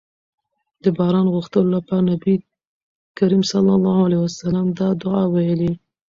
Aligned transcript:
د 0.83 0.85
باران 0.97 1.27
غوښتلو 1.35 1.69
لپاره 1.77 2.03
نبي 2.11 2.35
کريم 3.17 3.41
صلی 3.51 3.71
الله 3.77 3.97
علیه 4.07 4.21
وسلم 4.25 4.65
دا 4.79 4.87
دعاء 5.01 5.27
ويلي 5.33 5.71